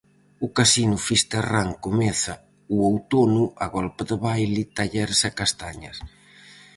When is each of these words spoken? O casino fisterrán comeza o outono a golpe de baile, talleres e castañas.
O 0.45 0.47
casino 0.57 0.97
fisterrán 1.07 1.69
comeza 1.85 2.33
o 2.75 2.77
outono 2.89 3.43
a 3.65 3.67
golpe 3.75 4.03
de 4.09 4.17
baile, 4.25 4.61
talleres 4.77 5.21
e 5.29 5.31
castañas. 5.39 5.97